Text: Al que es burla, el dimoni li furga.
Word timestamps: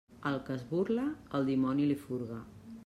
Al 0.29 0.37
que 0.47 0.55
es 0.59 0.63
burla, 0.71 1.03
el 1.41 1.47
dimoni 1.51 1.87
li 1.93 2.01
furga. 2.07 2.43